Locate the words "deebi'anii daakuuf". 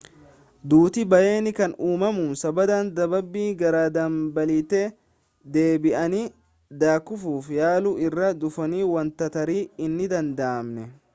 5.57-7.51